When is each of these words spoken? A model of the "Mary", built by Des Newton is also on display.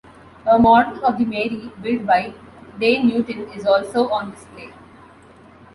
A 0.47 0.57
model 0.57 1.05
of 1.05 1.19
the 1.19 1.25
"Mary", 1.25 1.71
built 1.79 2.07
by 2.07 2.33
Des 2.79 3.03
Newton 3.03 3.47
is 3.51 3.67
also 3.67 4.09
on 4.09 4.31
display. 4.31 4.73